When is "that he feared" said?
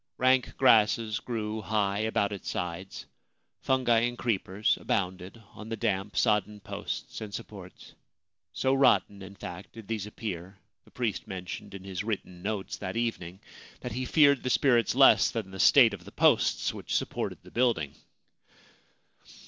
13.81-14.41